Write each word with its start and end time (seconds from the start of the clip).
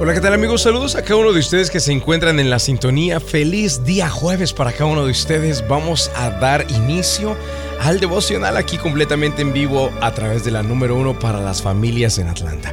Hola, 0.00 0.14
¿qué 0.14 0.20
tal 0.20 0.32
amigos? 0.32 0.62
Saludos 0.62 0.94
a 0.94 1.02
cada 1.02 1.16
uno 1.16 1.32
de 1.32 1.40
ustedes 1.40 1.72
que 1.72 1.80
se 1.80 1.90
encuentran 1.90 2.38
en 2.38 2.50
la 2.50 2.60
sintonía. 2.60 3.18
Feliz 3.18 3.82
día 3.82 4.08
jueves 4.08 4.52
para 4.52 4.70
cada 4.70 4.84
uno 4.84 5.04
de 5.04 5.10
ustedes. 5.10 5.66
Vamos 5.66 6.08
a 6.14 6.30
dar 6.30 6.64
inicio 6.70 7.36
al 7.80 7.98
devocional 7.98 8.56
aquí 8.56 8.78
completamente 8.78 9.42
en 9.42 9.52
vivo 9.52 9.90
a 10.00 10.14
través 10.14 10.44
de 10.44 10.52
la 10.52 10.62
número 10.62 10.94
uno 10.94 11.18
para 11.18 11.40
las 11.40 11.62
familias 11.62 12.18
en 12.18 12.28
Atlanta. 12.28 12.72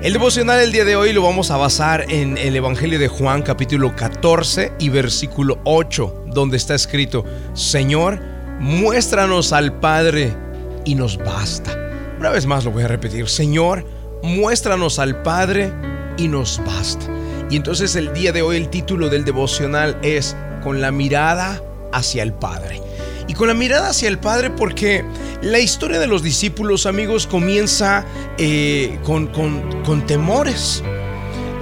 El 0.00 0.12
devocional 0.12 0.60
el 0.60 0.70
día 0.70 0.84
de 0.84 0.94
hoy 0.94 1.12
lo 1.12 1.22
vamos 1.22 1.50
a 1.50 1.56
basar 1.56 2.06
en 2.08 2.38
el 2.38 2.54
Evangelio 2.54 3.00
de 3.00 3.08
Juan 3.08 3.42
capítulo 3.42 3.96
14 3.96 4.74
y 4.78 4.90
versículo 4.90 5.58
8, 5.64 6.26
donde 6.28 6.56
está 6.56 6.76
escrito, 6.76 7.24
Señor, 7.52 8.20
muéstranos 8.60 9.52
al 9.52 9.80
Padre 9.80 10.32
y 10.84 10.94
nos 10.94 11.18
basta. 11.18 11.76
Una 12.20 12.30
vez 12.30 12.46
más 12.46 12.64
lo 12.64 12.70
voy 12.70 12.84
a 12.84 12.88
repetir, 12.88 13.28
Señor, 13.28 13.84
muéstranos 14.22 15.00
al 15.00 15.20
Padre 15.22 15.89
y 16.20 16.28
nos 16.28 16.60
basta. 16.64 17.06
Y 17.50 17.56
entonces 17.56 17.96
el 17.96 18.12
día 18.12 18.30
de 18.32 18.42
hoy 18.42 18.58
el 18.58 18.68
título 18.68 19.08
del 19.08 19.24
devocional 19.24 19.98
es 20.02 20.36
Con 20.62 20.80
la 20.80 20.92
mirada 20.92 21.62
hacia 21.92 22.22
el 22.22 22.32
Padre. 22.32 22.80
Y 23.26 23.34
con 23.34 23.48
la 23.48 23.54
mirada 23.54 23.88
hacia 23.88 24.08
el 24.08 24.18
Padre 24.18 24.50
porque 24.50 25.04
la 25.40 25.58
historia 25.58 25.98
de 25.98 26.06
los 26.06 26.22
discípulos 26.22 26.84
amigos 26.84 27.26
comienza 27.26 28.04
eh, 28.38 28.98
con, 29.02 29.28
con, 29.28 29.82
con 29.82 30.06
temores. 30.06 30.82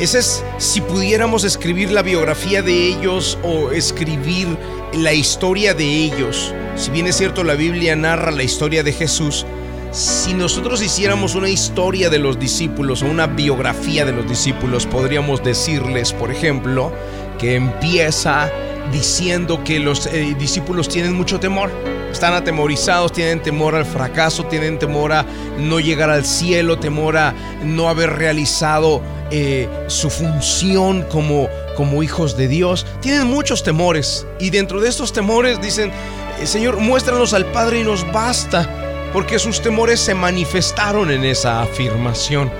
Ese 0.00 0.18
es 0.18 0.44
si 0.58 0.80
pudiéramos 0.80 1.44
escribir 1.44 1.90
la 1.90 2.02
biografía 2.02 2.62
de 2.62 2.88
ellos 2.88 3.38
o 3.44 3.70
escribir 3.70 4.48
la 4.92 5.12
historia 5.12 5.74
de 5.74 5.84
ellos. 5.84 6.52
Si 6.76 6.90
bien 6.90 7.06
es 7.06 7.16
cierto 7.16 7.44
la 7.44 7.54
Biblia 7.54 7.94
narra 7.96 8.30
la 8.30 8.42
historia 8.42 8.82
de 8.82 8.92
Jesús, 8.92 9.46
si 9.90 10.34
nosotros 10.34 10.82
hiciéramos 10.82 11.34
una 11.34 11.48
historia 11.48 12.10
de 12.10 12.18
los 12.18 12.38
discípulos 12.38 13.02
o 13.02 13.06
una 13.06 13.26
biografía 13.26 14.04
de 14.04 14.12
los 14.12 14.28
discípulos, 14.28 14.86
podríamos 14.86 15.42
decirles, 15.42 16.12
por 16.12 16.30
ejemplo, 16.30 16.92
que 17.38 17.54
empieza 17.54 18.50
diciendo 18.92 19.62
que 19.64 19.78
los 19.78 20.06
eh, 20.06 20.34
discípulos 20.38 20.88
tienen 20.88 21.14
mucho 21.14 21.40
temor. 21.40 21.70
Están 22.12 22.34
atemorizados, 22.34 23.12
tienen 23.12 23.42
temor 23.42 23.74
al 23.74 23.84
fracaso, 23.84 24.44
tienen 24.44 24.78
temor 24.78 25.12
a 25.12 25.26
no 25.58 25.78
llegar 25.78 26.10
al 26.10 26.24
cielo, 26.24 26.78
temor 26.78 27.16
a 27.16 27.34
no 27.62 27.88
haber 27.88 28.10
realizado 28.14 29.02
eh, 29.30 29.68
su 29.88 30.10
función 30.10 31.02
como, 31.02 31.48
como 31.76 32.02
hijos 32.02 32.36
de 32.36 32.48
Dios. 32.48 32.86
Tienen 33.00 33.26
muchos 33.26 33.62
temores 33.62 34.26
y 34.38 34.50
dentro 34.50 34.80
de 34.80 34.88
estos 34.88 35.12
temores 35.12 35.60
dicen, 35.60 35.92
eh, 36.40 36.46
Señor, 36.46 36.78
muéstranos 36.78 37.34
al 37.34 37.46
Padre 37.46 37.80
y 37.80 37.84
nos 37.84 38.10
basta 38.10 38.87
porque 39.12 39.38
sus 39.38 39.60
temores 39.60 40.00
se 40.00 40.14
manifestaron 40.14 41.10
en 41.10 41.24
esa 41.24 41.62
afirmación. 41.62 42.50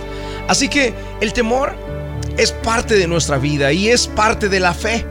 Así 0.48 0.68
que 0.68 0.94
el 1.20 1.32
temor 1.32 1.74
es 2.36 2.52
parte 2.52 2.94
de 2.94 3.06
nuestra 3.06 3.38
vida 3.38 3.72
y 3.72 3.88
es 3.88 4.06
parte 4.06 4.48
de 4.48 4.60
la 4.60 4.72
fe. 4.72 5.04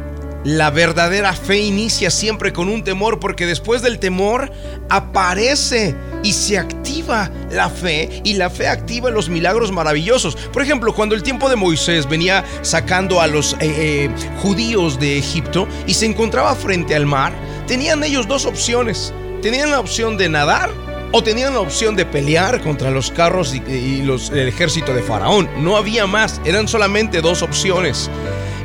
La 0.43 0.69
verdadera 0.69 1.33
fe 1.33 1.59
inicia 1.59 2.09
siempre 2.09 2.53
con 2.53 2.69
un 2.69 2.83
temor 2.83 3.19
porque 3.19 3.45
después 3.45 3.81
del 3.81 3.99
temor 3.99 4.49
aparece 4.89 5.93
y 6.23 6.31
se 6.31 6.57
activa 6.57 7.29
la 7.51 7.69
fe 7.69 8.21
y 8.23 8.35
la 8.35 8.49
fe 8.49 8.67
activa 8.67 9.09
los 9.09 9.29
milagros 9.29 9.71
maravillosos. 9.71 10.35
Por 10.53 10.61
ejemplo, 10.61 10.95
cuando 10.95 11.15
el 11.15 11.23
tiempo 11.23 11.49
de 11.49 11.57
Moisés 11.57 12.07
venía 12.07 12.45
sacando 12.61 13.19
a 13.19 13.27
los 13.27 13.53
eh, 13.53 13.57
eh, 13.61 14.09
judíos 14.41 14.99
de 14.99 15.17
Egipto 15.17 15.67
y 15.85 15.93
se 15.93 16.05
encontraba 16.05 16.55
frente 16.55 16.95
al 16.95 17.05
mar, 17.05 17.33
tenían 17.67 18.03
ellos 18.03 18.27
dos 18.27 18.45
opciones. 18.45 19.13
Tenían 19.41 19.69
la 19.69 19.79
opción 19.79 20.17
de 20.17 20.29
nadar 20.29 20.86
o 21.11 21.23
tenían 21.23 21.53
la 21.53 21.61
opción 21.61 21.95
de 21.95 22.05
pelear 22.05 22.61
contra 22.61 22.91
los 22.91 23.11
carros 23.11 23.53
y, 23.53 24.01
los, 24.01 24.29
el 24.29 24.47
ejército 24.47 24.93
de 24.93 25.01
Faraón. 25.01 25.49
No 25.59 25.77
había 25.77 26.05
más, 26.05 26.41
eran 26.45 26.67
solamente 26.67 27.21
dos 27.21 27.41
opciones. 27.41 28.09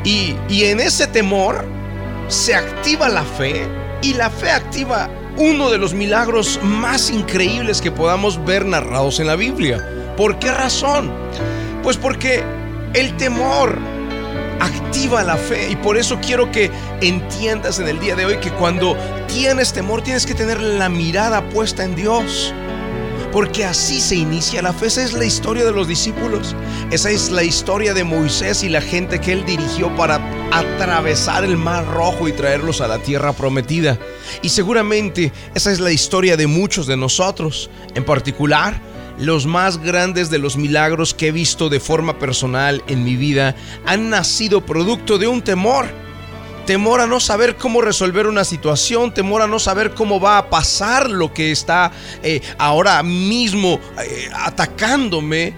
Y, 0.04 0.36
y 0.48 0.64
en 0.64 0.80
ese 0.80 1.06
temor 1.06 1.64
se 2.28 2.54
activa 2.54 3.08
la 3.08 3.24
fe 3.24 3.66
y 4.02 4.14
la 4.14 4.30
fe 4.30 4.50
activa 4.50 5.08
uno 5.36 5.70
de 5.70 5.78
los 5.78 5.94
milagros 5.94 6.58
más 6.62 7.10
increíbles 7.10 7.80
que 7.80 7.90
podamos 7.90 8.44
ver 8.44 8.66
narrados 8.66 9.20
en 9.20 9.28
la 9.28 9.36
Biblia. 9.36 10.14
¿Por 10.16 10.38
qué 10.38 10.50
razón? 10.50 11.10
Pues 11.82 11.96
porque 11.96 12.42
el 12.94 13.16
temor 13.16 13.78
activa 14.60 15.22
la 15.22 15.36
fe 15.36 15.70
y 15.70 15.76
por 15.76 15.96
eso 15.96 16.18
quiero 16.20 16.50
que 16.50 16.70
entiendas 17.00 17.78
en 17.78 17.88
el 17.88 17.98
día 18.00 18.14
de 18.16 18.24
hoy 18.24 18.38
que 18.38 18.50
cuando 18.50 18.96
tienes 19.26 19.72
temor 19.72 20.02
tienes 20.02 20.26
que 20.26 20.34
tener 20.34 20.60
la 20.60 20.88
mirada 20.88 21.48
puesta 21.50 21.84
en 21.84 21.94
Dios. 21.94 22.54
Porque 23.32 23.64
así 23.64 23.98
se 23.98 24.16
inicia 24.16 24.60
la 24.60 24.74
fe. 24.74 24.88
Esa 24.88 25.02
es 25.02 25.14
la 25.14 25.24
historia 25.24 25.64
de 25.64 25.72
los 25.72 25.88
discípulos. 25.88 26.54
Esa 26.90 27.10
es 27.10 27.30
la 27.30 27.42
historia 27.42 27.94
de 27.94 28.04
Moisés 28.04 28.62
y 28.62 28.68
la 28.68 28.82
gente 28.82 29.22
que 29.22 29.32
él 29.32 29.46
dirigió 29.46 29.94
para 29.96 30.20
atravesar 30.50 31.42
el 31.42 31.56
mar 31.56 31.86
rojo 31.86 32.28
y 32.28 32.32
traerlos 32.32 32.82
a 32.82 32.88
la 32.88 32.98
tierra 32.98 33.32
prometida. 33.32 33.98
Y 34.42 34.50
seguramente 34.50 35.32
esa 35.54 35.72
es 35.72 35.80
la 35.80 35.92
historia 35.92 36.36
de 36.36 36.46
muchos 36.46 36.86
de 36.86 36.98
nosotros. 36.98 37.70
En 37.94 38.04
particular, 38.04 38.78
los 39.22 39.46
más 39.46 39.78
grandes 39.78 40.30
de 40.30 40.38
los 40.38 40.56
milagros 40.56 41.14
que 41.14 41.28
he 41.28 41.32
visto 41.32 41.68
de 41.68 41.78
forma 41.78 42.18
personal 42.18 42.82
en 42.88 43.04
mi 43.04 43.14
vida 43.14 43.54
han 43.86 44.10
nacido 44.10 44.66
producto 44.66 45.16
de 45.16 45.28
un 45.28 45.42
temor. 45.42 45.86
Temor 46.66 47.00
a 47.00 47.06
no 47.06 47.18
saber 47.18 47.56
cómo 47.56 47.80
resolver 47.80 48.26
una 48.26 48.44
situación, 48.44 49.14
temor 49.14 49.42
a 49.42 49.46
no 49.46 49.58
saber 49.58 49.94
cómo 49.94 50.20
va 50.20 50.38
a 50.38 50.50
pasar 50.50 51.10
lo 51.10 51.32
que 51.32 51.50
está 51.50 51.92
eh, 52.22 52.40
ahora 52.58 53.02
mismo 53.02 53.80
eh, 54.00 54.28
atacándome, 54.34 55.54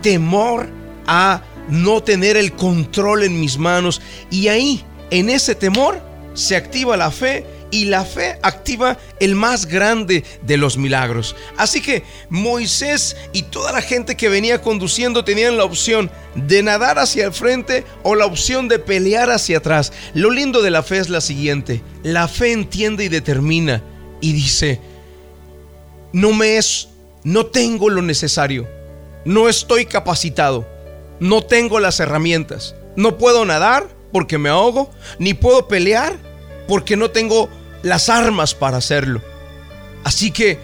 temor 0.00 0.68
a 1.06 1.42
no 1.68 2.02
tener 2.02 2.36
el 2.36 2.52
control 2.52 3.22
en 3.22 3.40
mis 3.40 3.58
manos. 3.58 4.00
Y 4.30 4.48
ahí, 4.48 4.84
en 5.10 5.28
ese 5.28 5.54
temor, 5.54 6.00
se 6.34 6.56
activa 6.56 6.96
la 6.96 7.10
fe 7.10 7.46
y 7.74 7.86
la 7.86 8.04
fe 8.04 8.38
activa 8.42 8.98
el 9.18 9.34
más 9.34 9.66
grande 9.66 10.22
de 10.42 10.56
los 10.56 10.78
milagros. 10.78 11.34
Así 11.56 11.82
que 11.82 12.04
Moisés 12.28 13.16
y 13.32 13.42
toda 13.42 13.72
la 13.72 13.82
gente 13.82 14.16
que 14.16 14.28
venía 14.28 14.62
conduciendo 14.62 15.24
tenían 15.24 15.56
la 15.56 15.64
opción 15.64 16.08
de 16.36 16.62
nadar 16.62 17.00
hacia 17.00 17.24
el 17.24 17.32
frente 17.32 17.84
o 18.04 18.14
la 18.14 18.26
opción 18.26 18.68
de 18.68 18.78
pelear 18.78 19.28
hacia 19.28 19.58
atrás. 19.58 19.92
Lo 20.14 20.30
lindo 20.30 20.62
de 20.62 20.70
la 20.70 20.84
fe 20.84 20.98
es 20.98 21.08
la 21.08 21.20
siguiente, 21.20 21.82
la 22.04 22.28
fe 22.28 22.52
entiende 22.52 23.06
y 23.06 23.08
determina 23.08 23.82
y 24.20 24.34
dice, 24.34 24.80
no 26.12 26.32
me 26.32 26.58
es, 26.58 26.90
no 27.24 27.46
tengo 27.46 27.90
lo 27.90 28.02
necesario, 28.02 28.68
no 29.24 29.48
estoy 29.48 29.86
capacitado, 29.86 30.64
no 31.18 31.42
tengo 31.42 31.80
las 31.80 31.98
herramientas, 31.98 32.76
no 32.94 33.18
puedo 33.18 33.44
nadar 33.44 33.88
porque 34.12 34.38
me 34.38 34.48
ahogo, 34.48 34.92
ni 35.18 35.34
puedo 35.34 35.66
pelear 35.66 36.16
porque 36.68 36.96
no 36.96 37.10
tengo 37.10 37.48
las 37.84 38.08
armas 38.08 38.54
para 38.54 38.78
hacerlo. 38.78 39.22
Así 40.02 40.32
que 40.32 40.58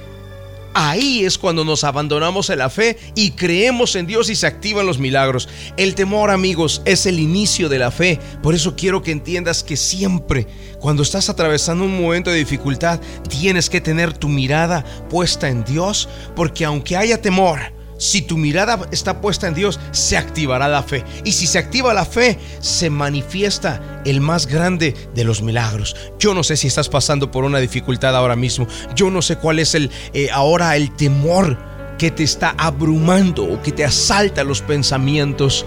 ahí 0.75 1.25
es 1.25 1.39
cuando 1.39 1.65
nos 1.65 1.85
abandonamos 1.85 2.51
en 2.51 2.59
la 2.59 2.71
fe 2.71 2.99
y 3.15 3.33
creemos 3.33 3.95
en 3.95 4.07
Dios 4.07 4.31
y 4.31 4.35
se 4.35 4.47
activan 4.47 4.87
los 4.87 4.99
milagros. 4.99 5.49
El 5.77 5.95
temor, 5.95 6.31
amigos, 6.31 6.83
es 6.85 7.07
el 7.07 7.21
inicio 7.21 7.69
de 7.69 7.79
la 7.79 7.91
fe. 7.91 8.19
Por 8.43 8.55
eso 8.55 8.75
quiero 8.75 9.03
que 9.03 9.13
entiendas 9.13 9.63
que 9.63 9.77
siempre, 9.77 10.47
cuando 10.81 11.03
estás 11.03 11.29
atravesando 11.29 11.85
un 11.85 12.01
momento 12.01 12.31
de 12.31 12.39
dificultad, 12.39 13.01
tienes 13.29 13.71
que 13.71 13.81
tener 13.81 14.13
tu 14.13 14.29
mirada 14.29 14.85
puesta 15.09 15.49
en 15.49 15.65
Dios, 15.65 16.09
porque 16.35 16.65
aunque 16.65 16.97
haya 16.97 17.21
temor, 17.21 17.61
si 18.01 18.23
tu 18.23 18.39
mirada 18.39 18.89
está 18.93 19.21
puesta 19.21 19.47
en 19.47 19.53
Dios, 19.53 19.79
se 19.93 20.17
activará 20.17 20.69
la 20.69 20.83
fe. 20.83 21.05
Y 21.23 21.33
si 21.33 21.47
se 21.47 21.59
activa 21.59 21.93
la 21.93 22.07
fe, 22.07 22.39
se 22.59 22.89
manifiesta 22.89 24.01
el 24.07 24.23
más 24.23 24.47
grande 24.47 24.97
de 25.15 25.23
los 25.23 25.43
milagros. 25.43 25.95
Yo 26.19 26.33
no 26.33 26.43
sé 26.43 26.57
si 26.57 26.67
estás 26.67 26.89
pasando 26.89 27.31
por 27.31 27.45
una 27.45 27.59
dificultad 27.59 28.17
ahora 28.17 28.37
mismo. 28.37 28.67
Yo 28.97 29.11
no 29.11 29.21
sé 29.21 29.37
cuál 29.37 29.59
es 29.59 29.75
el 29.75 29.91
eh, 30.15 30.31
ahora 30.33 30.77
el 30.77 30.97
temor 30.97 31.59
que 31.99 32.11
te 32.11 32.23
está 32.23 32.55
abrumando 32.57 33.45
o 33.45 33.61
que 33.61 33.71
te 33.71 33.85
asalta 33.85 34.45
los 34.45 34.63
pensamientos. 34.63 35.67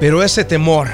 Pero 0.00 0.22
ese 0.22 0.42
temor 0.44 0.88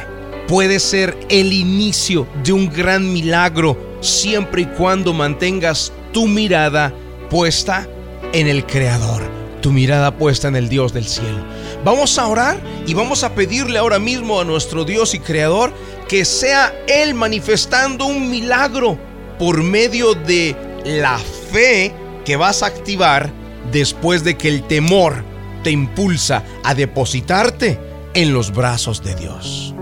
puede 0.49 0.81
ser 0.81 1.17
el 1.29 1.53
inicio 1.53 2.27
de 2.43 2.53
un 2.53 2.69
gran 2.69 3.13
milagro 3.13 3.79
siempre 4.01 4.63
y 4.63 4.67
cuando 4.67 5.13
mantengas 5.13 5.93
tu 6.13 6.27
mirada 6.27 6.93
puesta 7.31 7.87
en 8.33 8.49
el 8.49 8.67
Creador 8.67 9.40
tu 9.61 9.73
mirada 9.73 10.17
puesta 10.17 10.49
en 10.49 10.57
el 10.57 10.69
Dios 10.69 10.93
del 10.93 11.07
cielo. 11.07 11.45
Vamos 11.85 12.19
a 12.19 12.27
orar 12.27 12.61
y 12.87 12.95
vamos 12.95 13.25
a 13.25 13.35
pedirle 13.35 13.79
ahora 13.79 13.99
mismo 13.99 14.41
a 14.41 14.45
nuestro 14.45 14.85
Dios 14.85 15.15
y 15.15 15.21
Creador 15.21 15.73
que 16.09 16.25
sea 16.25 16.75
Él 16.89 17.15
manifestando 17.15 18.07
un 18.07 18.31
milagro 18.31 18.99
por 19.39 19.63
medio 19.63 20.15
de 20.15 20.57
la 20.85 21.19
fe 21.53 21.95
que 22.25 22.37
vas 22.37 22.63
a 22.63 22.67
activar 22.67 23.31
después 23.71 24.25
de 24.25 24.37
que 24.37 24.49
el 24.49 24.67
temor 24.67 25.25
te 25.63 25.71
impulsa 25.71 26.43
a 26.65 26.75
depositarte 26.75 27.79
en 28.15 28.33
los 28.33 28.53
brazos 28.53 29.03
de 29.03 29.15
Dios. 29.15 29.75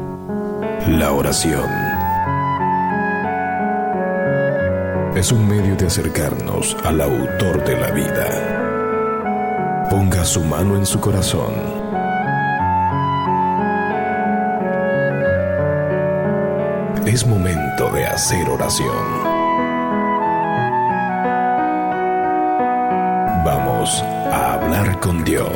La 0.88 1.12
oración 1.12 1.68
es 5.16 5.32
un 5.32 5.48
medio 5.48 5.76
de 5.76 5.86
acercarnos 5.86 6.76
al 6.84 7.00
autor 7.00 7.64
de 7.64 7.80
la 7.80 7.90
vida 7.90 8.57
ponga 9.90 10.24
su 10.24 10.40
mano 10.44 10.76
en 10.76 10.86
su 10.86 11.00
corazón 11.00 11.78
Es 17.08 17.26
momento 17.26 17.90
de 17.90 18.04
hacer 18.04 18.50
oración. 18.50 18.94
Vamos 23.46 24.02
a 24.30 24.52
hablar 24.52 25.00
con 25.00 25.24
Dios. 25.24 25.48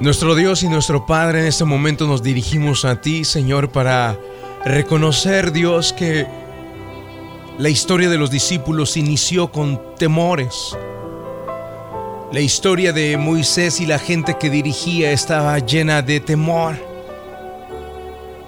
Nuestro 0.00 0.34
Dios 0.34 0.62
y 0.62 0.68
nuestro 0.70 1.04
Padre, 1.04 1.40
en 1.40 1.46
este 1.48 1.66
momento 1.66 2.06
nos 2.06 2.22
dirigimos 2.22 2.86
a 2.86 3.02
ti, 3.02 3.26
Señor, 3.26 3.70
para 3.70 4.16
reconocer, 4.68 5.52
Dios, 5.52 5.92
que 5.92 6.26
la 7.58 7.68
historia 7.70 8.08
de 8.08 8.18
los 8.18 8.30
discípulos 8.30 8.96
inició 8.96 9.50
con 9.50 9.80
temores. 9.96 10.76
La 12.32 12.40
historia 12.40 12.92
de 12.92 13.16
Moisés 13.16 13.80
y 13.80 13.86
la 13.86 13.98
gente 13.98 14.36
que 14.38 14.50
dirigía 14.50 15.10
estaba 15.10 15.58
llena 15.58 16.02
de 16.02 16.20
temor. 16.20 16.76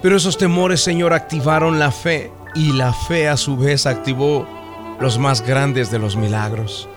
Pero 0.01 0.15
esos 0.15 0.37
temores, 0.37 0.81
Señor, 0.81 1.13
activaron 1.13 1.79
la 1.79 1.91
fe 1.91 2.31
y 2.53 2.71
la 2.73 2.93
fe 2.93 3.27
a 3.27 3.35
su 3.35 3.57
vez 3.57 3.85
activó 3.85 4.47
los 4.99 5.17
más 5.17 5.41
grandes 5.41 5.89
de 5.89 5.97
los 5.97 6.15
milagros. 6.15 6.87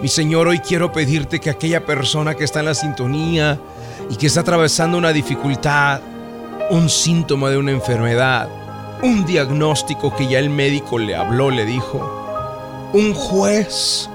Mi 0.00 0.08
Señor, 0.08 0.46
hoy 0.46 0.60
quiero 0.60 0.92
pedirte 0.92 1.40
que 1.40 1.50
aquella 1.50 1.84
persona 1.84 2.34
que 2.34 2.44
está 2.44 2.60
en 2.60 2.66
la 2.66 2.74
sintonía 2.74 3.58
y 4.08 4.16
que 4.16 4.28
está 4.28 4.40
atravesando 4.40 4.98
una 4.98 5.12
dificultad, 5.12 6.00
un 6.70 6.88
síntoma 6.88 7.50
de 7.50 7.58
una 7.58 7.72
enfermedad, 7.72 8.48
un 9.02 9.24
diagnóstico 9.24 10.14
que 10.14 10.28
ya 10.28 10.38
el 10.38 10.50
médico 10.50 10.98
le 10.98 11.14
habló, 11.14 11.50
le 11.50 11.64
dijo, 11.64 12.90
un 12.92 13.14
juez 13.14 14.08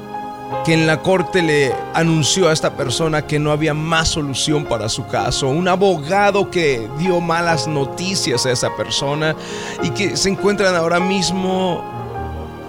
que 0.64 0.74
en 0.74 0.88
la 0.88 1.02
corte 1.02 1.42
le 1.42 1.74
anunció 1.94 2.48
a 2.50 2.54
esta 2.54 2.72
persona 2.78 3.26
que 3.26 3.40
no 3.40 3.52
había 3.52 3.74
más 3.74 4.10
solución 4.10 4.66
para 4.66 4.88
su 4.88 5.06
caso, 5.08 5.50
un 5.50 5.68
abogado 5.68 6.50
que 6.50 6.88
dio 6.98 7.20
malas 7.20 7.68
noticias 7.68 8.46
a 8.46 8.52
esa 8.52 8.76
persona 8.76 9.36
y 9.84 9.90
que 9.90 10.16
se 10.16 10.30
encuentran 10.30 10.76
ahora 10.76 11.00
mismo 11.00 11.84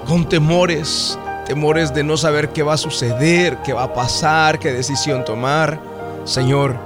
con 0.06 0.28
temores, 0.28 1.18
temores 1.46 1.94
de 1.94 2.02
no 2.02 2.16
saber 2.16 2.50
qué 2.50 2.62
va 2.62 2.74
a 2.74 2.78
suceder, 2.78 3.58
qué 3.58 3.72
va 3.72 3.84
a 3.84 3.94
pasar, 3.94 4.58
qué 4.58 4.72
decisión 4.72 5.24
tomar. 5.24 5.80
Señor, 6.24 6.76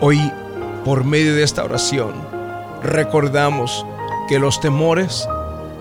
hoy 0.00 0.32
por 0.86 1.02
medio 1.02 1.34
de 1.34 1.42
esta 1.42 1.64
oración 1.64 2.14
recordamos 2.80 3.84
que 4.28 4.38
los 4.38 4.60
temores 4.60 5.28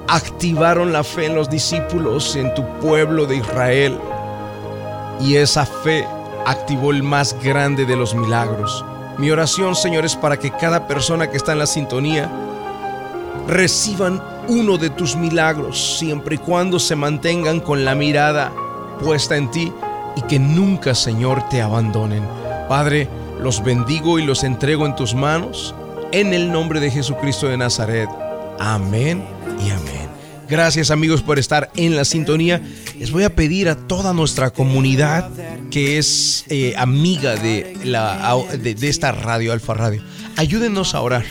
activaron 0.07 0.91
la 0.91 1.03
fe 1.03 1.27
en 1.27 1.35
los 1.35 1.47
discípulos, 1.47 2.35
en 2.35 2.51
tu 2.55 2.65
pueblo 2.79 3.27
de 3.27 3.35
Israel. 3.37 3.99
Y 5.21 5.35
esa 5.35 5.63
fe 5.63 6.07
activó 6.47 6.89
el 6.89 7.03
más 7.03 7.39
grande 7.43 7.85
de 7.85 7.95
los 7.95 8.15
milagros. 8.15 8.83
Mi 9.19 9.29
oración, 9.29 9.75
Señor, 9.75 10.05
es 10.05 10.15
para 10.15 10.37
que 10.37 10.49
cada 10.49 10.87
persona 10.87 11.29
que 11.29 11.37
está 11.37 11.51
en 11.51 11.59
la 11.59 11.67
sintonía 11.67 12.27
reciban 13.47 14.23
uno 14.47 14.79
de 14.79 14.89
tus 14.89 15.15
milagros, 15.15 15.97
siempre 15.99 16.35
y 16.35 16.39
cuando 16.39 16.79
se 16.79 16.95
mantengan 16.95 17.59
con 17.59 17.85
la 17.85 17.93
mirada 17.93 18.51
puesta 18.99 19.37
en 19.37 19.51
ti 19.51 19.71
y 20.15 20.23
que 20.23 20.39
nunca, 20.39 20.95
Señor, 20.95 21.47
te 21.49 21.61
abandonen. 21.61 22.27
Padre, 22.67 23.07
los 23.39 23.63
bendigo 23.63 24.19
y 24.19 24.25
los 24.25 24.43
entrego 24.43 24.85
en 24.85 24.95
tus 24.95 25.13
manos, 25.15 25.75
en 26.11 26.33
el 26.33 26.51
nombre 26.51 26.79
de 26.79 26.91
Jesucristo 26.91 27.47
de 27.47 27.57
Nazaret. 27.57 28.09
Amén 28.59 29.23
y 29.65 29.69
amén. 29.69 30.05
Gracias 30.47 30.91
amigos 30.91 31.23
por 31.23 31.39
estar 31.39 31.71
en 31.75 31.95
la 31.95 32.05
sintonía. 32.05 32.61
Les 32.99 33.11
voy 33.11 33.23
a 33.23 33.35
pedir 33.35 33.67
a 33.67 33.75
toda 33.75 34.13
nuestra 34.13 34.51
comunidad 34.51 35.29
que 35.71 35.97
es 35.97 36.45
eh, 36.49 36.73
amiga 36.77 37.35
de, 37.35 37.75
la, 37.83 38.35
de, 38.57 38.75
esta 38.87 39.11
radio, 39.11 39.53
Alfa 39.53 39.73
Radio, 39.73 40.03
ayúdenos 40.35 40.93
a 40.93 41.01
orar, 41.01 41.25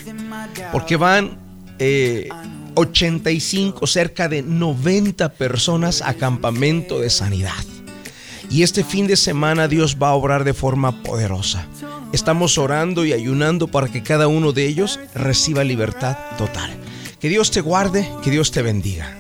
porque 0.72 0.96
van 0.96 1.38
eh, 1.78 2.28
85, 2.74 3.86
cerca 3.86 4.28
de 4.28 4.42
90 4.42 5.32
personas 5.34 6.02
a 6.02 6.14
campamento 6.14 6.98
de 7.00 7.10
sanidad. 7.10 7.52
Y 8.50 8.62
este 8.62 8.84
fin 8.84 9.06
de 9.06 9.16
semana 9.16 9.68
Dios 9.68 9.96
va 10.02 10.08
a 10.08 10.14
obrar 10.14 10.44
de 10.44 10.54
forma 10.54 11.02
poderosa. 11.02 11.66
Estamos 12.14 12.58
orando 12.58 13.04
y 13.04 13.12
ayunando 13.12 13.66
para 13.66 13.88
que 13.88 14.04
cada 14.04 14.28
uno 14.28 14.52
de 14.52 14.68
ellos 14.68 15.00
reciba 15.16 15.64
libertad 15.64 16.16
total. 16.38 16.70
Que 17.18 17.28
Dios 17.28 17.50
te 17.50 17.60
guarde, 17.60 18.08
que 18.22 18.30
Dios 18.30 18.52
te 18.52 18.62
bendiga. 18.62 19.16